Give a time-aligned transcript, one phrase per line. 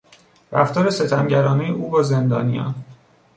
[0.51, 2.75] رفتار ستمگرانهی او با زندانیان